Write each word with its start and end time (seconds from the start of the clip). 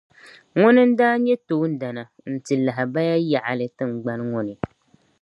Ŋuni 0.59 0.81
n 0.89 0.91
daa 0.99 1.15
nyɛ 1.23 1.35
toondana, 1.47 2.03
n-ti 2.31 2.53
lahabaya 2.65 3.15
yaɣili 3.31 3.67
tingbani 3.77 4.23
ŋɔ 4.31 4.41
ni. 4.47 4.53